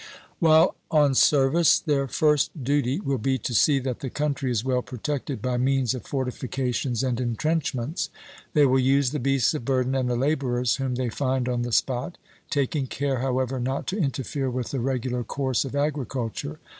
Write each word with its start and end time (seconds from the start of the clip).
While 0.39 0.77
on 0.89 1.13
service, 1.13 1.77
their 1.79 2.07
first 2.07 2.63
duty 2.63 2.99
will 2.99 3.19
be 3.19 3.37
to 3.37 3.53
see 3.53 3.77
that 3.81 3.99
the 3.99 4.09
country 4.09 4.49
is 4.49 4.65
well 4.65 4.81
protected 4.81 5.43
by 5.43 5.57
means 5.57 5.93
of 5.93 6.07
fortifications 6.07 7.03
and 7.03 7.21
entrenchments; 7.21 8.09
they 8.53 8.65
will 8.65 8.79
use 8.79 9.11
the 9.11 9.19
beasts 9.19 9.53
of 9.53 9.63
burden 9.63 9.93
and 9.93 10.09
the 10.09 10.15
labourers 10.15 10.77
whom 10.77 10.95
they 10.95 11.09
find 11.09 11.47
on 11.47 11.61
the 11.61 11.71
spot, 11.71 12.17
taking 12.49 12.87
care 12.87 13.19
however 13.19 13.59
not 13.59 13.85
to 13.89 13.97
interfere 13.99 14.49
with 14.49 14.71
the 14.71 14.79
regular 14.79 15.23
course 15.23 15.65
of 15.65 15.75
agriculture. 15.75 16.57